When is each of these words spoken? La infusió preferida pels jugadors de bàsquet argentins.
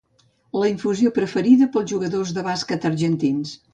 La 0.61 0.69
infusió 0.69 1.11
preferida 1.17 1.67
pels 1.77 1.87
jugadors 1.93 2.33
de 2.39 2.47
bàsquet 2.49 2.89
argentins. 2.93 3.55